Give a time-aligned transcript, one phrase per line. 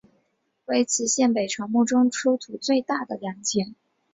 [0.65, 3.75] 为磁县北朝墓中出土最大的两件。